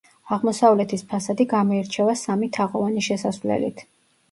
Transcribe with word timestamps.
აღმოსავლეთის 0.35 1.03
ფასადი 1.11 1.47
გამოირჩევა 1.51 2.17
სამი 2.23 2.51
თაღოვანი 2.59 3.07
შესასვლელით. 3.11 3.89